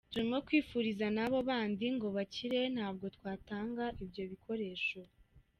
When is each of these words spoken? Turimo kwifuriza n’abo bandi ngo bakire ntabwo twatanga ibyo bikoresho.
Turimo 0.11 0.37
kwifuriza 0.47 1.05
n’abo 1.15 1.37
bandi 1.49 1.85
ngo 1.95 2.07
bakire 2.15 2.59
ntabwo 2.75 3.05
twatanga 3.15 3.85
ibyo 4.03 4.23
bikoresho. 4.31 4.99